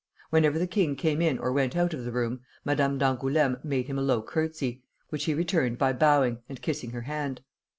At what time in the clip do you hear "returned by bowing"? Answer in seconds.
5.35-6.39